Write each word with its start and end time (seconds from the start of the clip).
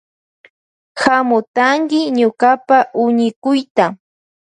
Hamutanki 1.01 1.99
ñukapa 2.17 2.77
huñikuyta. 2.99 3.85